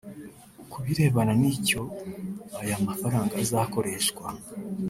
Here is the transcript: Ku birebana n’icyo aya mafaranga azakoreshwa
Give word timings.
Ku 0.71 0.77
birebana 0.83 1.33
n’icyo 1.41 1.81
aya 2.61 2.75
mafaranga 2.87 3.33
azakoreshwa 3.43 4.25